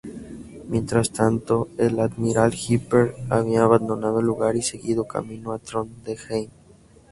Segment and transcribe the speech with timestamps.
[0.67, 6.49] Mientras tanto, el "Admiral Hipper" había abandonado el lugar y seguido camino a Trondheim.